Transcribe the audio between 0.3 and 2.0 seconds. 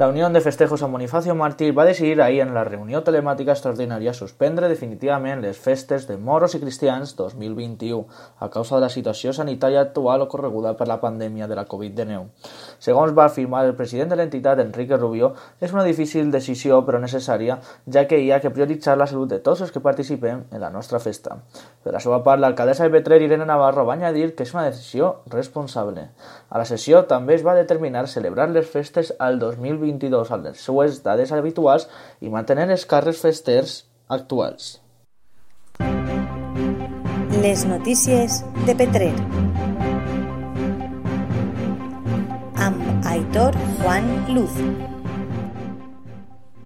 de Festejos San Bonifacio Mártir va